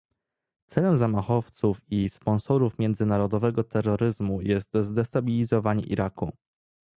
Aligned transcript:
Celem 0.67 0.97
zamachowców 0.97 1.81
i 1.89 2.09
sponsorów 2.09 2.79
międzynarodowego 2.79 3.63
terroryzmu 3.63 4.41
jest 4.41 4.71
zdestabilizowanie 4.81 5.83
Iraku 5.83 6.31